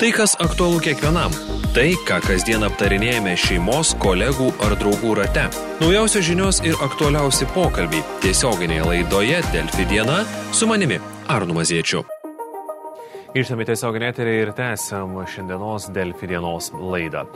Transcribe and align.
Tai, 0.00 0.12
kas 0.12 0.32
aktualu 0.42 0.80
kiekvienam. 0.82 1.30
Tai, 1.70 1.84
ką 2.02 2.16
kasdien 2.24 2.64
aptarinėjame 2.66 3.36
šeimos, 3.38 3.92
kolegų 4.02 4.48
ar 4.66 4.72
draugų 4.80 5.12
rate. 5.20 5.44
Naujausios 5.78 6.24
žinios 6.26 6.58
ir 6.66 6.74
aktualiausi 6.82 7.46
pokalbiai 7.54 8.02
tiesioginėje 8.24 8.88
laidoje 8.88 9.38
Delfi 9.52 9.86
diena 9.86 10.24
su 10.50 10.66
manimi 10.66 10.98
Arnu 11.30 11.54
Maziečiu. 11.54 12.02
Grįžtame 13.36 13.68
tiesioginė 13.70 14.10
eterį 14.10 14.34
ir 14.40 14.50
tęsiam 14.58 15.14
šiandienos 15.30 15.86
Delfi 15.94 16.26
dienos 16.26 16.72
laidą. 16.74 17.28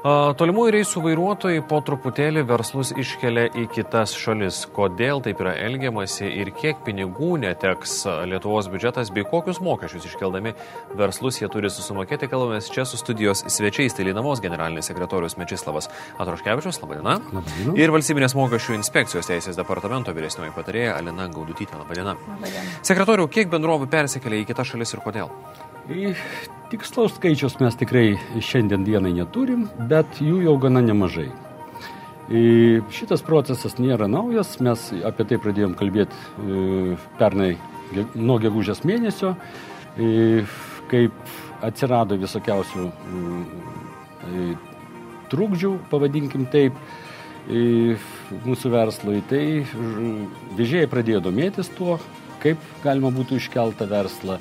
Tolimųjų 0.00 0.70
reisų 0.72 1.02
vairuotojai 1.04 1.60
po 1.68 1.82
truputėlį 1.84 2.46
verslus 2.48 2.88
iškelia 2.96 3.50
į 3.52 3.66
kitas 3.68 4.14
šalis. 4.16 4.62
Kodėl 4.72 5.20
taip 5.20 5.42
yra 5.44 5.52
elgiamasi 5.60 6.24
ir 6.40 6.48
kiek 6.56 6.78
pinigų 6.86 7.34
neteks 7.42 7.98
Lietuvos 8.30 8.70
biudžetas 8.72 9.10
bei 9.12 9.26
kokius 9.28 9.60
mokesčius 9.60 10.06
iškeldami 10.08 10.54
verslus 10.96 11.42
jie 11.42 11.50
turi 11.52 11.68
susimokėti, 11.68 12.30
kalbamės 12.32 12.70
čia 12.72 12.86
su 12.88 12.96
studijos 12.96 13.44
svečiais, 13.52 13.92
tai 13.92 14.06
Linavos 14.08 14.40
generalinis 14.40 14.88
sekretorius 14.88 15.36
Mečislavas 15.36 15.90
Atroškevičius, 16.16 16.80
labadiena. 16.80 17.18
Labadiena. 17.34 17.74
Ir 17.76 17.92
valstybinės 17.92 18.36
mokesčių 18.38 18.78
inspekcijos 18.78 19.28
teisės 19.28 19.60
departamento 19.60 20.14
vyresnioji 20.16 20.54
patarėja 20.56 20.96
Alina 20.96 21.28
Gaudutytė, 21.28 21.76
labadiena. 21.76 22.16
labadiena. 22.38 22.64
Sekretoriu, 22.88 23.28
kiek 23.28 23.52
bendrovų 23.52 23.90
persikėlė 23.92 24.40
į 24.46 24.48
kitas 24.54 24.72
šalis 24.72 24.96
ir 24.96 25.04
kodėl? 25.04 25.28
Tikslaus 26.70 27.16
skaičius 27.16 27.56
mes 27.58 27.74
tikrai 27.74 28.12
šiandien 28.46 28.84
dienai 28.86 29.10
neturim, 29.16 29.64
bet 29.90 30.20
jų 30.22 30.36
jau 30.44 30.52
gana 30.62 30.78
nemažai. 30.84 31.26
Šitas 32.94 33.24
procesas 33.26 33.74
nėra 33.82 34.06
naujas, 34.06 34.52
mes 34.62 34.84
apie 35.08 35.26
tai 35.26 35.40
pradėjom 35.42 35.74
kalbėti 35.80 36.14
e, 36.14 36.94
pernai 37.18 37.56
nuo 38.14 38.36
gegužės 38.38 38.84
mėnesio, 38.86 39.32
kaip 40.92 41.34
atsirado 41.66 42.20
visokiausių 42.22 42.86
e, 42.86 44.46
trukdžių, 45.34 45.74
pavadinkim 45.90 46.46
taip, 46.54 46.78
mūsų 48.46 48.70
verslui. 48.70 49.24
Tai 49.26 49.44
vežėjai 50.54 50.86
pradėjo 50.94 51.26
domėtis 51.26 51.74
tuo, 51.74 51.98
kaip 52.38 52.62
galima 52.86 53.10
būtų 53.10 53.42
iškeltą 53.42 53.90
verslą 53.90 54.38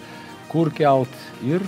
kur 0.50 0.72
kelt 0.74 1.14
ir 1.46 1.64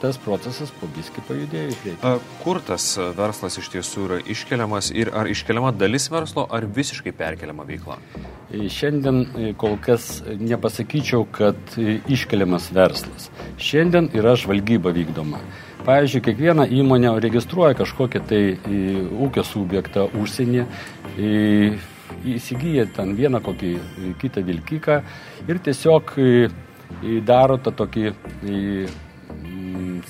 tas 0.00 0.18
procesas 0.20 0.70
po 0.80 0.88
biskį 0.94 1.24
pajudėjo 1.28 1.70
į 1.72 1.78
priekį. 1.82 2.12
Kur 2.42 2.60
tas 2.64 2.92
verslas 3.16 3.58
iš 3.60 3.70
tiesų 3.72 4.04
yra 4.06 4.18
iškeliamas 4.34 4.90
ir 4.94 5.10
ar 5.16 5.30
iškeliama 5.30 5.72
dalis 5.74 6.10
verslo, 6.12 6.46
ar 6.50 6.66
visiškai 6.78 7.14
perkeliama 7.16 7.66
veikla? 7.68 7.98
E, 8.50 8.68
šiandien 8.72 9.20
e, 9.22 9.52
kol 9.58 9.76
kas 9.82 10.20
nepasakyčiau, 10.26 11.26
kad 11.32 11.58
e, 11.78 12.00
iškeliamas 12.10 12.70
verslas. 12.76 13.30
Šiandien 13.62 14.10
yra 14.16 14.36
žvalgyba 14.38 14.94
vykdoma. 14.96 15.42
Pavyzdžiui, 15.86 16.24
kiekviena 16.26 16.66
įmonė 16.68 17.14
registruoja 17.24 17.78
kažkokią 17.78 18.20
tai 18.28 18.40
ūkio 19.24 19.44
subjektą 19.48 20.10
užsienį, 20.20 20.66
įsigyja 22.34 22.84
ten 22.98 23.14
vieną 23.16 23.40
kokį 23.46 23.70
kitą 24.20 24.42
vilkiką 24.44 24.98
ir 25.48 25.62
tiesiog 25.64 26.12
daro 27.26 27.58
tą 27.62 27.72
tokį, 27.76 28.12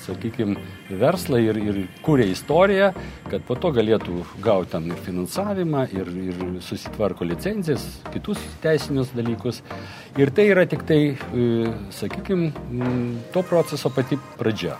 sakykime, 0.01 0.57
verslą 0.99 1.39
ir, 1.43 1.57
ir 1.61 1.79
kūrė 2.05 2.27
istoriją, 2.31 2.91
kad 3.31 3.43
po 3.47 3.57
to 3.59 3.71
galėtų 3.75 4.21
gauti 4.43 4.73
ten 4.75 4.91
ir 4.91 5.01
finansavimą, 5.05 5.87
ir, 5.95 6.11
ir 6.31 6.45
susitvarko 6.65 7.27
licencijas, 7.27 7.85
kitus 8.13 8.41
teisinius 8.63 9.13
dalykus. 9.15 9.61
Ir 10.19 10.33
tai 10.35 10.49
yra 10.51 10.65
tik 10.69 10.85
tai, 10.87 11.01
sakykime, 11.95 12.51
to 13.35 13.43
proceso 13.47 13.93
pati 13.93 14.19
pradžia. 14.39 14.79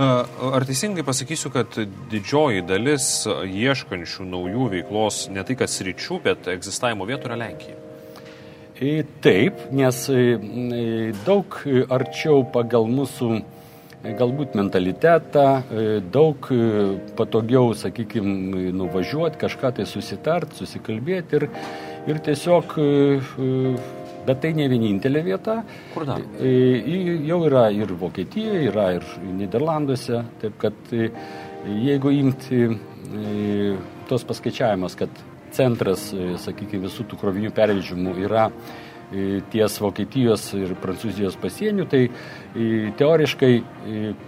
Ar 0.00 0.64
teisingai 0.64 1.02
pasakysiu, 1.04 1.50
kad 1.52 1.74
didžioji 2.12 2.62
dalis 2.64 3.26
ieškančių 3.26 4.26
naujų 4.30 4.70
veiklos 4.76 5.24
ne 5.34 5.44
tai 5.44 5.58
kad 5.58 5.72
sričių, 5.72 6.20
bet 6.24 6.50
egzistavimo 6.54 7.08
vietų 7.10 7.28
yra 7.28 7.40
Lenkija? 7.42 7.89
Taip, 8.80 9.58
nes 9.76 9.98
daug 11.26 11.56
arčiau 11.92 12.46
pagal 12.48 12.86
mūsų 12.88 13.26
galbūt 14.16 14.54
mentalitetą, 14.56 15.44
daug 16.08 16.48
patogiau, 17.18 17.74
sakykime, 17.76 18.70
nuvažiuoti, 18.72 19.36
kažką 19.42 19.74
tai 19.76 19.84
susitart, 19.84 20.56
susikalbėti 20.56 21.36
ir, 21.36 21.46
ir 22.08 22.22
tiesiog, 22.24 22.72
bet 24.24 24.40
tai 24.40 24.54
ne 24.56 24.70
vienintelė 24.72 25.26
vieta. 25.28 25.58
Kur 25.92 26.08
dar? 26.08 26.24
Jau 26.40 27.42
yra 27.50 27.66
ir 27.76 27.92
Vokietijoje, 28.00 28.62
yra 28.72 28.94
ir 28.96 29.04
Niderlanduose, 29.42 30.24
taip 30.40 30.56
kad 30.64 30.94
jeigu 31.68 32.16
imti 32.16 32.64
tos 34.08 34.24
paskaičiavimas, 34.24 34.96
kad 34.96 35.26
centras, 35.54 36.10
e, 36.14 36.34
sakykime, 36.40 36.86
visų 36.88 37.06
tų 37.10 37.18
krovinių 37.20 37.50
pervežimų 37.54 38.14
yra 38.24 38.46
e, 38.50 39.40
ties 39.52 39.78
Vokietijos 39.82 40.50
ir 40.58 40.76
Prancūzijos 40.80 41.36
pasienių, 41.40 41.86
tai 41.90 42.04
e, 42.06 42.92
teoriškai 42.98 43.52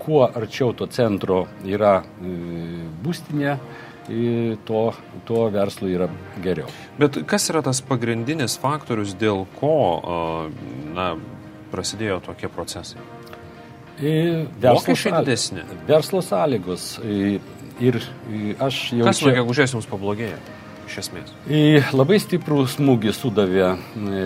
kuo 0.02 0.24
arčiau 0.26 0.72
to 0.76 0.88
centro 0.92 1.46
yra 1.68 2.00
būstinė, 3.04 3.56
to, 4.66 4.80
to 5.28 5.42
verslo 5.54 5.86
yra 5.86 6.08
geriau. 6.42 6.66
Bet 6.98 7.20
kas 7.30 7.46
yra 7.52 7.60
tas 7.62 7.78
pagrindinis 7.86 8.56
faktorius, 8.58 9.12
dėl 9.14 9.44
ko 9.60 9.76
na, 10.96 11.12
prasidėjo 11.70 12.18
tokie 12.26 12.50
procesai? 12.50 12.98
Verslo, 14.02 14.96
didesnė. 15.22 15.62
verslo 15.86 16.24
sąlygos. 16.26 16.96
Ir 17.82 18.00
aš 18.58 18.80
jau. 18.96 19.06
Kas 19.06 19.22
nuo 19.22 19.36
gegužės 19.38 19.76
jums 19.76 19.86
pablogėjo? 19.90 20.40
Iš 20.88 20.98
esmės? 21.04 21.32
Labai 21.94 22.19
stiprų 22.22 22.65
smūgį 22.70 23.15
sudavė 23.16 23.66
e, 23.72 24.22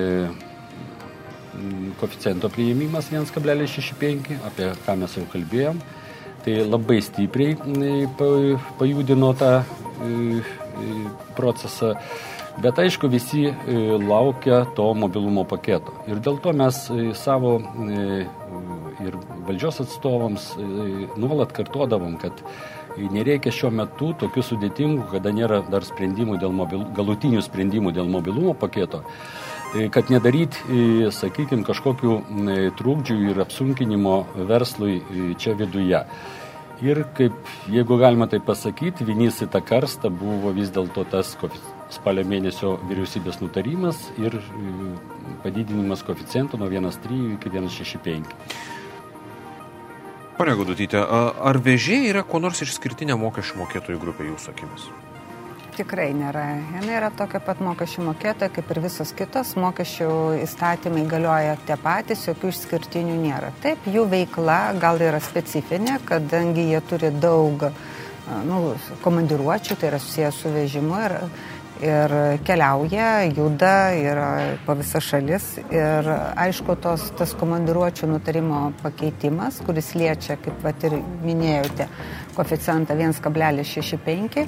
koficiento 2.00 2.50
priėmimas 2.52 3.10
1,65, 3.12 4.36
apie 4.46 4.70
ką 4.86 4.96
mes 5.02 5.16
jau 5.18 5.26
kalbėjom. 5.32 5.80
Tai 6.46 6.54
labai 6.68 7.00
stipriai 7.02 7.56
e, 7.56 8.06
pajudino 8.78 9.32
tą 9.38 9.52
e, 9.60 10.40
procesą. 11.38 11.96
Bet 12.56 12.78
aišku, 12.80 13.10
visi 13.12 13.50
laukia 14.00 14.62
to 14.78 14.86
mobilumo 14.96 15.42
paketo. 15.44 15.92
Ir 16.08 16.22
dėl 16.24 16.38
to 16.40 16.54
mes 16.56 16.78
savo 17.20 17.58
ir 19.04 19.18
valdžios 19.44 19.82
atstovams 19.84 20.46
nuolat 21.20 21.52
kartuodavom, 21.52 22.16
kad 22.22 22.40
nereikia 22.96 23.52
šiuo 23.54 23.70
metu 23.74 24.12
tokių 24.20 24.44
sudėtingų, 24.50 25.08
kada 25.12 25.32
nėra 25.34 25.60
dar 25.70 25.84
sprendimų 25.86 26.38
dėl 26.42 26.54
mobil, 26.56 26.86
galutinių 26.96 27.42
sprendimų 27.44 27.92
dėl 27.96 28.08
mobilumo 28.10 28.54
paketo, 28.58 29.02
e, 29.74 29.88
kad 29.92 30.10
nedaryti, 30.12 30.62
e, 30.68 31.10
sakykime, 31.12 31.66
kažkokių 31.66 32.16
e, 32.16 32.56
trūkdžių 32.78 33.18
ir 33.30 33.44
apsunkinimo 33.44 34.16
verslui 34.48 35.00
čia 35.40 35.56
viduje. 35.58 36.04
Ir 36.84 37.06
kaip, 37.16 37.36
jeigu 37.72 37.96
galima 37.96 38.26
tai 38.28 38.36
pasakyti, 38.44 39.06
vienys 39.08 39.40
į 39.40 39.48
tą 39.48 39.62
karstą 39.64 40.10
buvo 40.12 40.52
vis 40.52 40.68
dėlto 40.74 41.06
tas 41.08 41.32
spalio 41.88 42.24
mėnesio 42.28 42.74
vyriausybės 42.84 43.40
nutarimas 43.40 44.10
ir 44.20 44.36
padidinimas 45.40 46.04
koeficiento 46.04 46.60
nuo 46.60 46.68
1,3 46.68 47.38
iki 47.38 47.54
1,65. 47.54 48.75
Pane 50.36 50.52
Gudutytė, 50.52 51.00
ar 51.00 51.56
vežėjai 51.64 52.10
yra 52.10 52.22
kuo 52.28 52.36
nors 52.44 52.58
išskirtinė 52.60 53.14
mokesčių 53.16 53.56
mokėtojų 53.62 54.00
grupė 54.02 54.26
jūsų 54.26 54.50
akimis? 54.52 54.88
Tikrai 55.76 56.10
nėra. 56.16 56.42
Jis 56.74 56.90
yra 56.92 57.08
tokia 57.12 57.40
pat 57.44 57.62
mokesčių 57.64 58.04
mokėtoja 58.10 58.52
kaip 58.52 58.70
ir 58.72 58.80
visos 58.84 59.14
kitos. 59.16 59.54
Mokesčių 59.60 60.10
įstatymai 60.42 61.06
galioja 61.08 61.56
tie 61.68 61.76
patys, 61.80 62.26
jokių 62.28 62.52
išskirtinių 62.52 63.16
nėra. 63.22 63.50
Taip, 63.64 63.88
jų 63.88 64.04
veikla 64.12 64.60
gal 64.80 65.00
yra 65.04 65.22
specifinė, 65.24 65.98
kadangi 66.04 66.68
jie 66.68 66.84
turi 66.88 67.12
daug 67.16 67.68
nu, 68.44 68.60
komandiruočių, 69.04 69.76
tai 69.80 69.92
yra 69.92 70.00
susijęs 70.02 70.42
su 70.42 70.52
vežimu 70.52 71.00
ir 71.06 71.16
ir 71.82 72.12
keliauja, 72.46 73.08
juda 73.36 73.92
yra 73.96 74.28
po 74.66 74.76
visas 74.78 75.04
šalis. 75.04 75.48
Ir 75.72 76.08
aišku, 76.38 76.76
tos, 76.82 77.10
tas 77.18 77.34
komandiruočio 77.38 78.08
nutarimo 78.10 78.70
pakeitimas, 78.82 79.60
kuris 79.66 79.92
liečia, 79.98 80.38
kaip 80.42 80.58
pat 80.64 80.86
ir 80.88 80.98
minėjote, 81.24 81.88
koeficientą 82.36 82.96
1,65, 82.98 84.46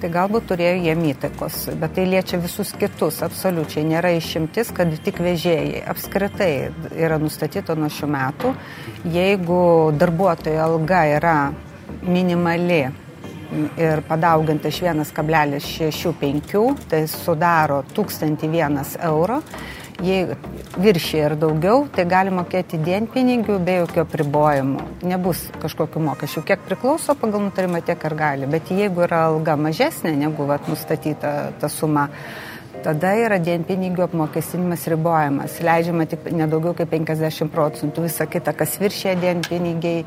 tai 0.00 0.10
galbūt 0.12 0.48
turėjo 0.50 0.76
jiem 0.84 1.04
įtakos, 1.12 1.58
bet 1.80 1.96
tai 1.96 2.06
liečia 2.08 2.40
visus 2.40 2.72
kitus, 2.80 3.20
absoliučiai 3.24 3.84
nėra 3.88 4.12
išimtis, 4.16 4.72
kad 4.76 4.92
tik 5.04 5.20
vežėjai 5.24 5.84
apskritai 5.92 6.52
yra 6.96 7.20
nustatyta 7.20 7.76
nuo 7.78 7.90
šių 7.92 8.10
metų. 8.16 8.54
Jeigu 9.12 9.60
darbuotojo 10.00 10.64
alga 10.64 11.04
yra 11.16 11.36
minimali 12.04 12.84
ir 13.80 14.02
padauginta 14.08 14.70
iš 14.70 14.82
1,65, 14.86 16.74
tai 16.90 17.04
sudaro 17.10 17.82
1001 17.94 18.96
euro. 19.10 19.40
Jei 20.00 20.24
viršė 20.80 21.18
ir 21.20 21.34
daugiau, 21.36 21.82
tai 21.92 22.06
gali 22.08 22.32
mokėti 22.32 22.78
dienpinigių 22.80 23.58
be 23.60 23.74
jokio 23.82 24.06
pribojimų. 24.08 24.84
Nebus 25.10 25.42
kažkokių 25.60 26.00
mokesčių. 26.06 26.44
Kiek 26.48 26.62
priklauso 26.64 27.12
pagal 27.20 27.44
nutarimą, 27.44 27.82
tiek 27.84 28.06
ir 28.08 28.16
gali. 28.16 28.48
Bet 28.48 28.72
jeigu 28.72 29.04
yra 29.04 29.26
alga 29.26 29.58
mažesnė 29.60 30.14
negu 30.16 30.46
vat, 30.48 30.70
nustatyta 30.72 31.34
ta 31.60 31.68
suma, 31.68 32.06
tada 32.80 33.12
yra 33.20 33.36
dienpinigių 33.44 34.06
apmokestinimas 34.06 34.86
ribojamas. 34.88 35.58
Leidžiama 35.68 36.08
tik 36.08 36.30
nedaugiau 36.32 36.72
kaip 36.78 36.94
50 36.96 37.52
procentų. 37.52 38.06
Visa 38.08 38.24
kita, 38.30 38.56
kas 38.56 38.78
viršė 38.80 39.18
dienpinigiai, 39.20 40.06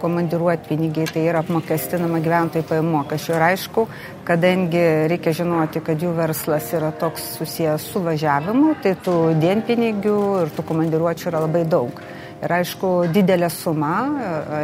komandiruoti 0.00 0.68
pinigiai, 0.68 1.08
tai 1.10 1.24
yra 1.28 1.42
apmokestinama 1.44 2.20
gyventojų 2.24 2.66
pajamų 2.68 2.94
mokesčių. 2.96 3.34
Ir 3.36 3.44
aišku, 3.50 3.86
kadangi 4.28 4.84
reikia 5.12 5.34
žinoti, 5.42 5.82
kad 5.84 6.00
jų 6.02 6.14
verslas 6.16 6.70
yra 6.76 6.92
toks 6.96 7.34
susijęs 7.38 7.90
su 7.92 8.02
važiavimu, 8.04 8.74
tai 8.84 8.96
tų 9.04 9.18
dienpinigių 9.40 10.16
ir 10.44 10.54
tų 10.56 10.66
komandiruočių 10.72 11.30
yra 11.32 11.44
labai 11.46 11.66
daug. 11.68 12.02
Ir 12.40 12.54
aišku, 12.56 12.90
didelė 13.12 13.50
suma, 13.52 13.94
e, 14.08 14.60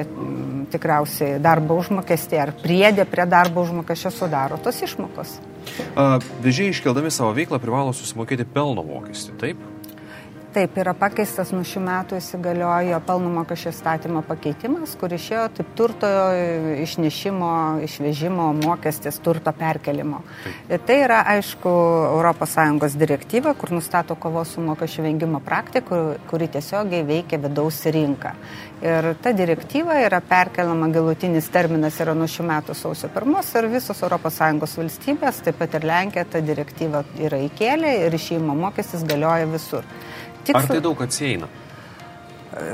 tikriausiai 0.73 1.37
darbo 1.45 1.77
užmokestį 1.83 2.39
ar 2.41 2.55
priedė 2.63 3.05
prie 3.05 3.27
darbo 3.29 3.67
užmokesčio 3.67 4.15
sudaro 4.15 4.57
tos 4.65 4.81
išmokos. 4.87 5.37
Vežėjai 6.45 6.73
iškeldami 6.73 7.11
savo 7.13 7.35
veiklą 7.37 7.61
privalo 7.61 7.93
susimokėti 7.97 8.47
pelno 8.49 8.85
mokestį, 8.87 9.37
taip? 9.43 9.61
Taip, 10.57 10.79
yra 10.81 10.95
pakeistas 10.97 11.51
nuo 11.53 11.61
šių 11.69 11.81
metų 11.85 12.17
įsigaliojo 12.17 12.97
pelno 13.05 13.29
mokesčio 13.35 13.75
statymo 13.77 14.23
pakeitimas, 14.25 14.95
kur 14.97 15.13
išėjo 15.13 15.43
taip 15.59 15.75
turto 15.77 16.09
išnešimo, 16.81 17.51
išvežimo 17.85 18.47
mokestis, 18.63 19.19
turto 19.21 19.53
perkelimo. 19.53 20.23
Taip. 20.47 20.87
Tai 20.89 20.97
yra, 21.03 21.19
aišku, 21.35 21.75
ES 22.89 22.97
direktyva, 22.97 23.53
kur 23.53 23.75
nustato 23.77 24.17
kovos 24.17 24.55
su 24.57 24.65
mokesčio 24.65 25.05
vengimo 25.05 25.43
praktika, 25.45 26.01
kuri 26.33 26.49
tiesiogiai 26.57 27.05
veikia 27.05 27.43
vidaus 27.45 27.85
rinką. 27.85 28.33
Ir 28.81 29.13
ta 29.21 29.37
direktyva 29.37 30.01
yra 30.07 30.23
perkeliama, 30.25 30.89
galutinis 30.89 31.53
terminas 31.53 32.01
yra 32.01 32.17
nuo 32.17 32.33
šių 32.33 32.49
metų 32.49 32.81
sausio 32.81 33.13
pirmos 33.13 33.53
ir 33.61 33.69
visos 33.77 34.01
ES 34.01 34.81
valstybės, 34.81 35.45
taip 35.45 35.61
pat 35.61 35.77
ir 35.77 35.85
Lenkija, 35.93 36.25
tą 36.25 36.41
direktyvą 36.41 37.05
yra 37.29 37.45
įkėlę 37.45 37.97
ir 38.07 38.17
išėjimo 38.17 38.57
mokestis 38.57 39.05
galioja 39.05 39.53
visur 39.53 39.85
tikslas. 40.47 40.65
Ar 40.65 40.77
tai 40.77 40.83
daug 40.85 41.03
atsieina? 41.03 41.49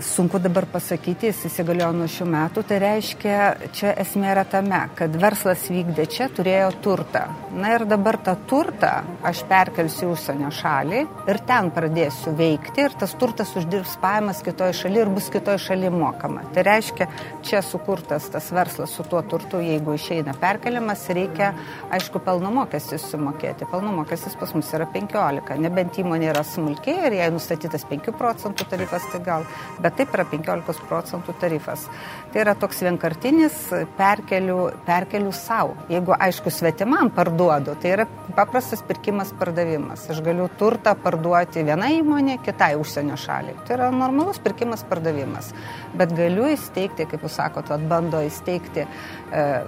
Sunku 0.00 0.38
dabar 0.38 0.66
pasakyti, 0.70 1.28
jis 1.30 1.46
įsigaliojo 1.48 1.92
nuo 1.96 2.06
šių 2.10 2.26
metų, 2.30 2.62
tai 2.68 2.78
reiškia, 2.82 3.36
čia 3.74 3.92
esmė 4.02 4.30
yra 4.34 4.44
tame, 4.48 4.78
kad 4.98 5.14
verslas 5.18 5.64
vykdė 5.72 6.06
čia, 6.10 6.28
turėjo 6.34 6.68
turtą. 6.84 7.24
Na 7.56 7.74
ir 7.74 7.84
dabar 7.90 8.18
tą 8.22 8.34
turtą 8.48 8.92
aš 9.26 9.42
perkelsiu 9.50 10.08
į 10.08 10.12
užsienio 10.14 10.52
šalį 10.54 11.02
ir 11.30 11.40
ten 11.48 11.70
pradėsiu 11.74 12.34
veikti 12.38 12.84
ir 12.86 12.96
tas 12.98 13.14
turtas 13.18 13.50
uždirbs 13.58 13.96
pajamas 14.02 14.42
kitoje 14.46 14.76
šalyje 14.82 15.06
ir 15.06 15.12
bus 15.16 15.28
kitoje 15.32 15.60
šalyje 15.66 15.92
mokama. 15.94 16.46
Tai 16.54 16.64
reiškia, 16.68 17.08
čia 17.46 17.64
sukurtas 17.66 18.30
tas 18.32 18.52
verslas 18.54 18.94
su 18.94 19.06
tuo 19.08 19.22
turtu, 19.26 19.60
jeigu 19.62 19.96
išeina 19.98 20.36
perkeliamas, 20.38 21.04
reikia, 21.10 21.52
aišku, 21.92 22.22
pelno 22.22 22.54
mokestį 22.54 23.00
sumokėti. 23.02 23.68
Pelno 23.72 23.92
mokestis 23.98 24.38
pas 24.38 24.54
mus 24.54 24.70
yra 24.76 24.86
15, 24.94 25.58
nebent 25.62 25.98
įmonė 26.02 26.30
yra 26.32 26.46
smulkiai 26.46 27.08
ir 27.08 27.18
jai 27.18 27.30
nustatytas 27.34 27.86
5 27.90 28.14
procentų 28.16 28.70
tarifas, 28.70 29.10
tai 29.12 29.22
gal 29.26 29.46
bet 29.80 29.96
taip 30.00 30.12
yra 30.16 30.26
15 30.28 30.88
procentų 30.88 31.34
tarifas. 31.40 31.86
Tai 32.32 32.40
yra 32.44 32.54
toks 32.58 32.82
vienkartinis 32.84 33.56
perkelių, 33.98 34.58
perkelių 34.86 35.32
savo. 35.36 35.76
Jeigu, 35.92 36.14
aišku, 36.16 36.52
svetimam 36.52 37.10
parduodu, 37.12 37.74
tai 37.80 37.94
yra 37.96 38.06
paprastas 38.36 38.82
pirkimas 38.86 39.32
pardavimas. 39.38 40.06
Aš 40.12 40.22
galiu 40.24 40.48
turtą 40.60 40.94
parduoti 40.98 41.64
vienai 41.66 41.98
įmonė, 41.98 42.38
kitai 42.44 42.72
užsienio 42.80 43.18
šaliai. 43.20 43.56
Tai 43.66 43.76
yra 43.76 43.90
normalus 43.94 44.40
pirkimas 44.42 44.84
pardavimas. 44.88 45.52
Bet 45.96 46.14
galiu 46.16 46.46
įsteigti, 46.52 47.06
kaip 47.10 47.26
jūs 47.26 47.36
sakote, 47.36 47.76
bando 47.88 48.22
įsteigti 48.24 48.84
e, 48.84 48.88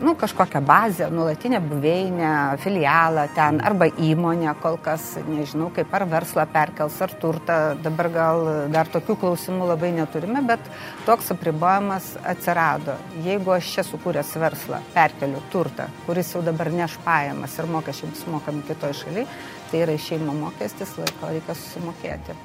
nu, 0.00 0.14
kažkokią 0.20 0.62
bazę, 0.64 1.10
nuolatinę 1.12 1.60
buveinę, 1.64 2.32
filialą 2.64 3.26
ten 3.36 3.60
arba 3.64 3.90
įmonę 3.92 4.54
kol 4.62 4.78
kas, 4.82 5.14
nežinau, 5.28 5.70
kaip 5.74 5.92
ar 5.94 6.06
verslą 6.08 6.46
perkels, 6.52 6.96
ar 7.04 7.12
turtą. 7.20 7.58
Dabar 7.84 8.10
gal 8.14 8.48
dar 8.72 8.88
tokių 8.88 9.18
klausimų 9.20 9.68
labai 9.74 9.92
neturime, 9.96 10.42
bet 10.46 10.60
toks 11.06 11.32
apribojimas 11.34 12.14
atsirado 12.34 12.98
jeigu 13.24 13.54
aš 13.54 13.72
čia 13.76 13.84
sukūręs 13.86 14.32
verslą, 14.40 14.80
perkeliu 14.94 15.42
turtą, 15.52 15.88
kuris 16.06 16.32
jau 16.34 16.42
dabar 16.44 16.70
neš 16.72 16.96
pajamas 17.04 17.58
ir 17.58 17.68
mokesčiai 17.70 18.10
bus 18.10 18.24
mokami 18.30 18.64
kitoje 18.68 18.98
šalyje, 19.00 19.26
tai 19.70 19.82
yra 19.82 19.94
išeimo 19.96 20.34
mokestis, 20.38 20.94
laiko 21.00 21.30
reikia 21.32 21.56
susimokėti. 21.58 22.36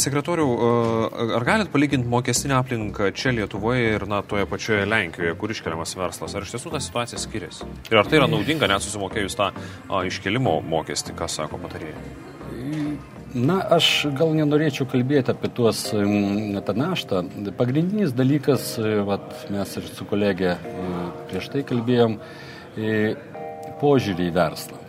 Sekretoriau, 0.00 0.50
ar 1.38 1.46
galit 1.46 1.72
palyginti 1.72 2.10
mokestinę 2.10 2.58
aplinką 2.60 3.10
čia 3.16 3.34
Lietuvoje 3.34 3.94
ir 3.96 4.06
na, 4.10 4.22
toje 4.22 4.46
pačioje 4.50 4.86
Lenkijoje, 4.88 5.36
kur 5.40 5.54
iškeliamas 5.54 5.96
verslas? 5.98 6.36
Ar 6.36 6.46
iš 6.46 6.54
tiesų 6.56 6.74
ta 6.74 6.82
situacija 6.82 7.22
skiriasi? 7.22 7.70
Ir 7.90 8.02
ar 8.02 8.10
tai 8.10 8.20
yra 8.20 8.30
naudinga 8.30 8.70
net 8.70 8.86
susimokėjus 8.86 9.38
tą 9.40 9.50
a, 9.54 10.04
iškelimo 10.10 10.60
mokestį, 10.74 11.16
ką 11.18 11.30
sako 11.30 11.62
patarėjai? 11.64 13.09
Na, 13.30 13.60
aš 13.76 14.08
gal 14.18 14.32
nenorėčiau 14.34 14.88
kalbėti 14.90 15.30
apie 15.30 15.50
tuos 15.54 15.84
tą 15.90 16.74
naštą. 16.74 17.22
Pagrindinis 17.58 18.10
dalykas, 18.16 18.72
e, 18.82 18.96
vat, 19.06 19.26
mes 19.54 19.76
ir 19.78 19.86
su 19.86 20.06
kolegė 20.08 20.56
e, 20.56 21.04
prieš 21.30 21.46
tai 21.52 21.62
kalbėjom, 21.66 22.16
e, 22.74 23.14
požiūrį 23.78 24.26
į 24.26 24.34
verslą. 24.34 24.80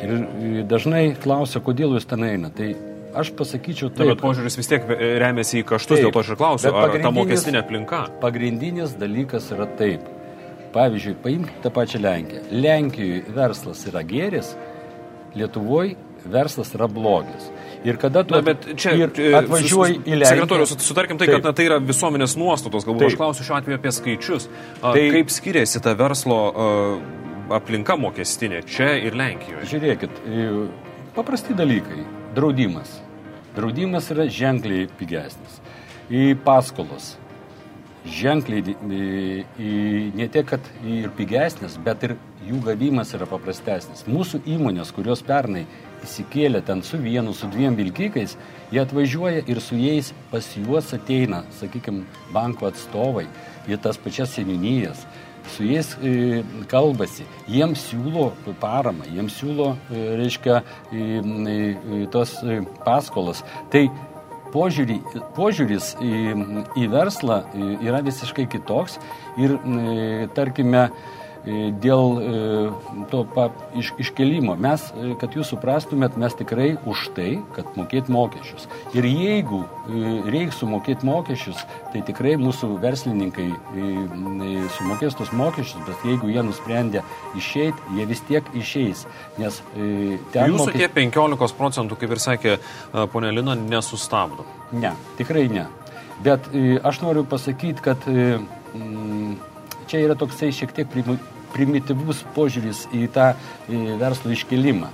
Ir 0.00 0.66
dažnai 0.68 1.14
klausia, 1.20 1.62
kodėl 1.64 1.96
jūs 1.96 2.08
ten 2.10 2.26
eina. 2.28 2.50
Tai 2.52 2.68
aš 3.16 3.32
pasakyčiau 3.38 3.88
taip. 3.88 4.04
Na, 4.04 4.12
bet 4.12 4.20
požiūris 4.26 4.60
vis 4.60 4.68
tiek 4.68 4.84
remiasi 5.24 5.62
į 5.62 5.68
kaštus, 5.72 5.96
taip, 5.96 6.10
dėl 6.10 6.14
to 6.14 6.24
aš 6.24 6.34
ir 6.34 6.40
klausiu, 6.42 6.74
ar 6.76 6.98
ta 7.00 7.14
mokestinė 7.16 7.64
aplinka. 7.64 8.02
Pagrindinis 8.20 8.92
dalykas 9.00 9.48
yra 9.56 9.68
taip. 9.80 10.04
Pavyzdžiui, 10.76 11.16
paimkite 11.24 11.64
tą 11.64 11.72
pačią 11.74 12.04
Lenkiją. 12.04 12.44
Lenkijoje 12.52 13.24
verslas 13.34 13.88
yra 13.88 14.04
gėris, 14.06 14.52
Lietuvoje 15.34 15.96
verslas 16.24 16.74
yra 16.74 16.88
blogis. 16.88 17.48
Ir 17.84 17.96
kada 17.96 18.22
tu 18.28 18.36
na, 18.36 18.54
čia, 18.76 18.92
atvažiuoji 19.38 20.02
į 20.04 20.18
Lenkiją. 20.18 20.30
Sekretorius, 20.34 20.74
sutarkim 20.84 21.20
tai, 21.20 21.30
kad 21.30 21.46
na, 21.48 21.54
tai 21.56 21.64
yra 21.70 21.78
visuomenės 21.80 22.36
nuostatos, 22.36 22.84
galbūt 22.84 23.06
taip. 23.06 23.14
aš 23.14 23.20
klausiu 23.20 23.46
šiuo 23.46 23.56
atveju 23.56 23.78
apie 23.78 23.92
skaičius. 23.96 24.48
Tai, 24.82 25.04
kaip 25.16 25.32
skiriasi 25.32 25.80
ta 25.84 25.94
verslo 25.96 26.40
uh, 26.50 27.54
aplinka 27.56 27.96
mokestinė 28.00 28.60
čia 28.68 28.92
ir 29.00 29.16
Lenkijoje? 29.16 29.64
Žiūrėkit, 29.72 30.20
paprasti 31.16 31.56
dalykai. 31.56 32.04
Draudimas. 32.36 33.00
Draudimas 33.56 34.12
yra 34.12 34.28
ženkliai 34.30 34.86
pigesnis. 35.00 35.58
Į 36.12 36.34
paskolos. 36.44 37.14
Ženkliai, 38.00 38.76
ne 40.16 40.26
tiek, 40.32 40.46
kad 40.48 40.68
ir 40.88 41.10
pigesnis, 41.16 41.74
bet 41.84 42.04
ir 42.06 42.14
jų 42.46 42.60
gavimas 42.64 43.12
yra 43.16 43.26
paprastesnis. 43.28 44.06
Mūsų 44.08 44.44
įmonės, 44.48 44.92
kurios 44.96 45.24
pernai 45.26 45.66
įsikėlę 46.04 46.62
ten 46.66 46.82
su 46.86 46.98
vienu, 47.00 47.34
su 47.36 47.48
dviem 47.50 47.76
vilkikais, 47.78 48.36
jie 48.72 48.82
atvažiuoja 48.82 49.44
ir 49.50 49.60
su 49.60 49.78
jais 49.78 50.12
pas 50.30 50.46
juos 50.56 50.92
ateina, 50.96 51.44
sakykime, 51.58 52.04
banko 52.34 52.70
atstovai, 52.70 53.26
į 53.70 53.78
tas 53.82 53.98
pačias 54.00 54.34
seninijas, 54.36 55.04
su 55.54 55.64
jais 55.66 55.94
e, 56.02 56.42
kalbasi, 56.70 57.26
jiems 57.50 57.88
siūlo 57.90 58.30
paramą, 58.62 59.08
jiems 59.10 59.40
siūlo, 59.40 59.72
e, 59.90 60.04
reiškia, 60.20 60.60
e, 60.92 61.08
e, 61.24 62.04
tos 62.12 62.36
e, 62.44 62.60
paskolas. 62.84 63.42
Tai 63.72 63.86
požiūrį, 64.54 64.98
požiūris 65.36 65.94
į, 66.02 66.12
į 66.80 66.90
verslą 66.92 67.42
e, 67.54 67.70
yra 67.86 68.02
visiškai 68.06 68.46
kitoks. 68.50 68.98
Ir, 69.40 69.56
e, 69.56 70.28
tarkime, 70.36 70.88
dėl 71.44 72.18
e, 72.20 72.30
to 73.10 73.22
pa, 73.32 73.48
iš, 73.78 73.92
iškelimo. 74.02 74.56
Mes, 74.60 74.82
e, 74.92 75.14
kad 75.20 75.34
jūs 75.36 75.52
suprastumėt, 75.54 76.18
mes 76.20 76.36
tikrai 76.36 76.74
už 76.88 77.06
tai, 77.16 77.38
kad 77.56 77.70
mokėt 77.78 78.10
mokesčius. 78.12 78.68
Ir 78.96 79.08
jeigu 79.08 79.62
reiks 80.30 80.60
sumokėti 80.60 81.06
mokesčius, 81.08 81.64
tai 81.94 82.02
tikrai 82.06 82.36
mūsų 82.40 82.74
verslininkai 82.82 83.48
sumokės 84.76 85.16
tos 85.18 85.32
mokesčius, 85.36 85.80
bet 85.88 86.04
jeigu 86.06 86.30
jie 86.30 86.44
nusprendė 86.46 87.02
išeiti, 87.38 87.96
jie 87.96 88.06
vis 88.10 88.22
tiek 88.28 88.46
išeis. 88.54 89.06
Nes 89.40 89.62
ten... 89.74 90.52
Jūsų 90.52 90.68
mokės... 90.68 90.78
tie 90.78 90.88
15 91.00 91.58
procentų, 91.58 91.98
kaip 92.00 92.14
ir 92.14 92.22
sakė 92.22 92.56
ponė 93.12 93.32
Lina, 93.34 93.56
nesustabdo. 93.58 94.46
Ne, 94.76 94.92
tikrai 95.18 95.48
ne. 95.50 95.66
Bet 96.20 96.50
aš 96.84 97.00
noriu 97.00 97.24
pasakyti, 97.24 97.80
kad 97.80 98.04
čia 99.90 100.04
yra 100.06 100.14
toksai 100.18 100.52
šiek 100.54 100.72
tiek 100.76 100.90
primityvus 101.50 102.22
požiūris 102.36 102.86
į 102.94 103.08
tą 103.14 103.32
verslo 104.00 104.30
iškelimą. 104.34 104.90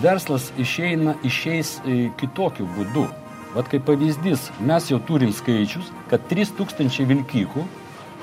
Verslas 0.00 0.48
išeina, 0.58 1.18
išeis 1.26 1.76
kitokiu 2.20 2.68
būdu. 2.76 3.04
Vat 3.52 3.68
kaip 3.68 3.84
pavyzdys, 3.88 4.48
mes 4.62 4.88
jau 4.92 5.00
turim 5.02 5.32
skaičius, 5.34 5.90
kad 6.08 6.22
3000 6.30 7.06
vilkikų, 7.10 7.64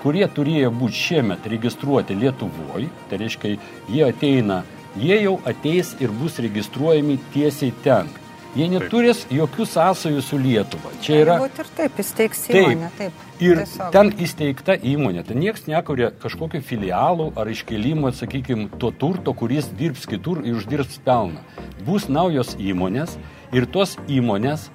kurie 0.01 0.23
turėjo 0.31 0.71
būti 0.71 1.01
šiemet 1.01 1.49
registruoti 1.51 2.15
Lietuvoje, 2.15 2.87
tai 3.09 3.19
reiškia, 3.21 3.57
jie 3.91 4.05
ateina, 4.07 4.61
jie 4.95 5.17
jau 5.25 5.35
ateis 5.45 5.93
ir 5.99 6.13
bus 6.15 6.39
registruojami 6.39 7.19
tiesiai 7.33 7.75
ten. 7.83 8.09
Jie 8.55 8.67
neturės 8.71 9.25
jokių 9.33 9.65
sąsajų 9.67 10.21
su 10.23 10.37
Lietuva. 10.39 10.91
Čia 11.03 11.17
yra... 11.23 11.37
Būt 11.43 11.59
ir 11.61 11.71
taip, 11.77 11.97
įsteigs 12.01 12.45
įmonę, 12.53 12.91
taip. 12.97 13.11
taip. 13.11 13.41
Ir 13.43 13.59
tiesiog. 13.61 13.91
ten 13.93 14.09
įsteigta 14.23 14.77
įmonė. 14.81 15.23
Ten 15.27 15.41
niekas 15.43 15.67
nekuria 15.69 16.09
kažkokiu 16.23 16.61
filialu 16.65 17.27
ar 17.37 17.51
iškelimo, 17.51 18.09
sakykime, 18.15 18.69
to 18.81 18.89
turto, 18.95 19.33
kuris 19.37 19.67
dirbs 19.77 20.07
kitur 20.09 20.41
ir 20.45 20.57
uždirbs 20.57 20.97
pelną. 21.05 21.43
Bus 21.85 22.07
naujos 22.09 22.55
įmonės 22.57 23.17
ir 23.53 23.67
tos 23.69 23.97
įmonės, 24.09 24.71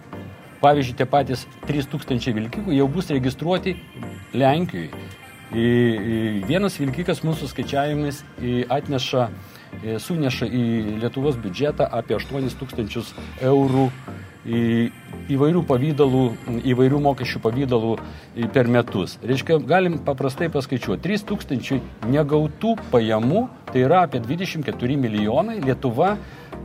pavyzdžiui, 0.62 0.98
tie 1.00 1.08
patys 1.10 1.46
3000 1.66 2.36
vilkikų 2.38 2.76
jau 2.76 2.86
bus 2.92 3.10
registruoti 3.10 3.74
Lenkijoje. 4.36 4.92
Vienas 5.52 6.78
vilkikas 6.80 7.24
mūsų 7.26 7.50
skaičiavimais 7.50 8.22
atneša 8.72 9.26
suneša 9.80 10.46
į 10.46 10.64
Lietuvos 11.02 11.38
biudžetą 11.40 11.88
apie 11.90 12.18
8 12.18 12.58
tūkstančius 12.60 13.14
eurų 13.40 13.88
įvairių 14.42 15.62
pavydalų, 15.68 16.22
įvairių 16.66 16.98
mokesčių 17.04 17.40
pavydalų 17.44 17.92
per 18.54 18.66
metus. 18.66 19.14
Reiškia, 19.22 19.60
galim 19.70 20.00
paprastai 20.02 20.48
paskaičiuoti, 20.50 21.02
3 21.04 21.26
tūkstančiai 21.28 21.78
negautų 22.10 22.74
pajamų, 22.90 23.44
tai 23.70 23.84
yra 23.86 24.02
apie 24.08 24.22
24 24.24 24.98
milijonai, 24.98 25.60
Lietuva 25.62 26.16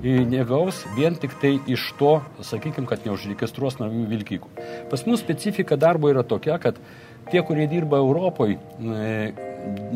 negaus 0.02 0.84
vien 0.98 1.16
tik 1.18 1.38
tai 1.42 1.56
iš 1.70 1.92
to, 1.98 2.18
sakykime, 2.46 2.90
kad 2.90 3.06
neužregistruos 3.06 3.80
naujų 3.82 4.08
vilkikų. 4.10 4.50
Pas 4.90 5.06
mus 5.10 5.22
specifika 5.22 5.78
darbo 5.78 6.10
yra 6.10 6.26
tokia, 6.26 6.58
kad 6.62 6.82
tie, 7.32 7.42
kurie 7.46 7.70
dirba 7.70 8.02
Europoje, 8.02 8.58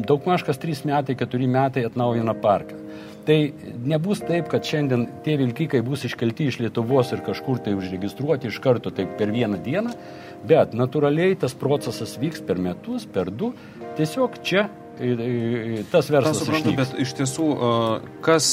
daugmaž 0.07 0.45
kas 0.47 0.59
3 0.61 0.85
metai, 0.89 1.15
4 1.19 1.47
metai 1.47 1.85
atnaujina 1.87 2.35
parką. 2.37 2.77
Tai 3.21 3.37
nebus 3.85 4.23
taip, 4.25 4.47
kad 4.49 4.65
šiandien 4.65 5.05
tie 5.21 5.35
vilkikai 5.37 5.83
bus 5.85 6.07
iškelti 6.07 6.47
iš 6.49 6.57
Lietuvos 6.63 7.11
ir 7.13 7.21
kažkur 7.21 7.61
tai 7.61 7.75
užregistruoti 7.77 8.49
iš 8.49 8.57
karto 8.63 8.89
taip 8.89 9.13
per 9.19 9.29
vieną 9.29 9.61
dieną, 9.61 9.93
bet 10.49 10.73
natūraliai 10.73 11.37
tas 11.37 11.53
procesas 11.53 12.17
vyks 12.17 12.41
per 12.47 12.57
metus, 12.57 13.05
per 13.05 13.29
du. 13.29 13.53
Tiesiog 13.99 14.41
čia 14.41 14.65
tas 15.93 16.09
verslas. 16.09 16.41
Aš 16.41 16.43
suprantu, 16.43 16.73
bet 16.77 16.97
iš 17.01 17.13
tiesų, 17.21 17.45
kas 18.25 18.45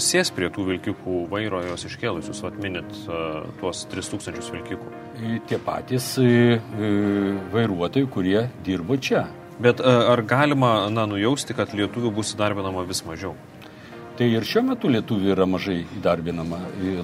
sės 0.00 0.30
prie 0.32 0.48
tų 0.52 0.68
vilkikų 0.70 1.26
vairo 1.32 1.64
jos 1.64 1.88
iškėlus, 1.88 2.30
jūs 2.30 2.44
atminit 2.48 2.88
tuos 3.60 3.84
3000 3.92 4.52
vilkikų? 4.54 4.92
Tie 5.48 5.58
patys 5.60 6.14
vairuotojai, 7.52 8.08
kurie 8.12 8.46
dirbo 8.64 8.96
čia. 9.00 9.26
Bet 9.60 9.80
ar 9.84 10.22
galima 10.22 10.88
na, 10.90 11.04
nujausti, 11.06 11.54
kad 11.54 11.74
lietuvių 11.76 12.12
bus 12.16 12.32
įdarbinama 12.36 12.86
vis 12.88 13.02
mažiau? 13.04 13.34
Tai 14.18 14.26
ir 14.28 14.44
šiuo 14.44 14.60
metu 14.66 14.90
lietuvių 14.92 15.32
yra 15.32 15.46
mažai 15.48 15.82
įdarbinama. 15.96 16.58